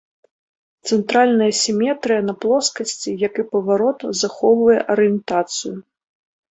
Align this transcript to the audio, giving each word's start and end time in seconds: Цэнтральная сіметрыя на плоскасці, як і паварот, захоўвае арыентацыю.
Цэнтральная 0.89 1.49
сіметрыя 1.63 2.21
на 2.31 2.35
плоскасці, 2.47 3.09
як 3.27 3.33
і 3.45 3.49
паварот, 3.53 3.99
захоўвае 4.25 4.79
арыентацыю. 4.97 5.75